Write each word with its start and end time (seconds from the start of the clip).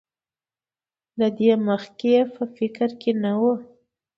له 1.19 1.27
دې 1.37 1.51
مخکې 1.67 2.07
یې 2.15 2.21
په 2.33 2.43
فکر 2.55 2.89
کې 3.01 3.11
نه 3.23 3.31
وو. 3.41 3.53